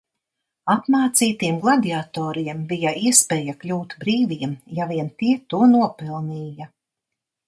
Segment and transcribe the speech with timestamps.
[0.75, 6.69] Apmācītiem gladiatoriem bija iespēja kļūt brīviem, ja vien tie to nopelnīja.